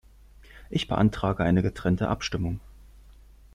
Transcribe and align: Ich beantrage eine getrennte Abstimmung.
Ich 0.71 0.87
beantrage 0.87 1.43
eine 1.43 1.61
getrennte 1.61 2.09
Abstimmung. 2.09 2.59